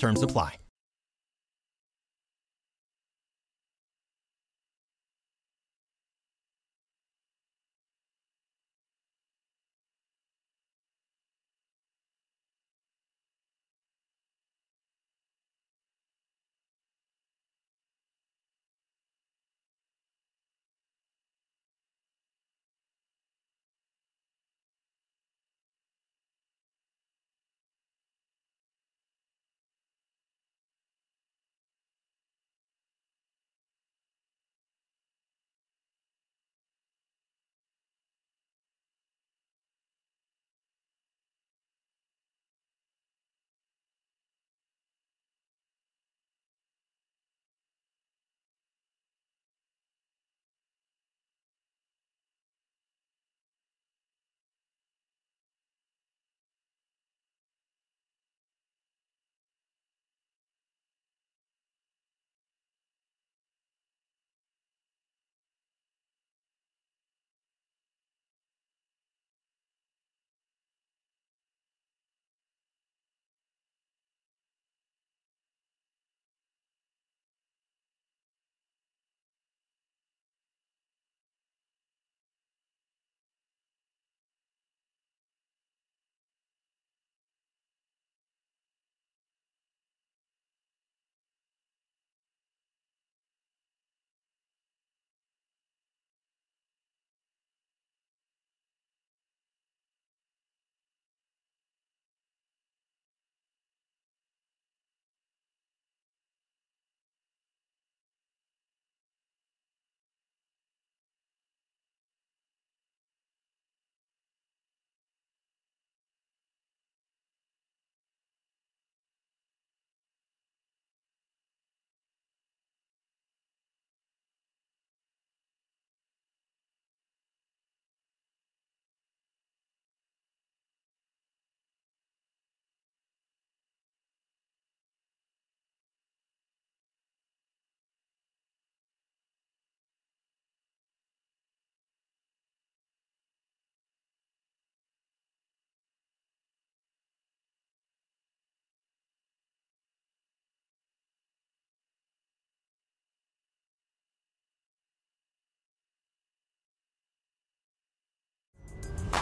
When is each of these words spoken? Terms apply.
Terms 0.00 0.22
apply. 0.22 0.56